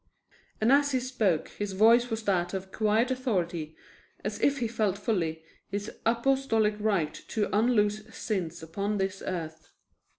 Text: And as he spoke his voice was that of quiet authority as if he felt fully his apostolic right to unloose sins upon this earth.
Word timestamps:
And 0.59 0.71
as 0.71 0.93
he 0.93 0.99
spoke 0.99 1.49
his 1.49 1.73
voice 1.73 2.09
was 2.09 2.23
that 2.23 2.55
of 2.55 2.71
quiet 2.71 3.11
authority 3.11 3.75
as 4.23 4.41
if 4.41 4.57
he 4.57 4.67
felt 4.67 4.97
fully 4.97 5.43
his 5.67 5.91
apostolic 6.07 6.73
right 6.79 7.13
to 7.27 7.55
unloose 7.55 8.07
sins 8.15 8.63
upon 8.63 8.97
this 8.97 9.21
earth. 9.23 9.69